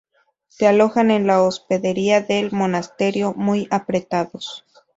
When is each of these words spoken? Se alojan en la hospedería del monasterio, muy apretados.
Se 0.47 0.65
alojan 0.65 1.11
en 1.11 1.27
la 1.27 1.43
hospedería 1.43 2.21
del 2.21 2.51
monasterio, 2.51 3.35
muy 3.35 3.67
apretados. 3.69 4.65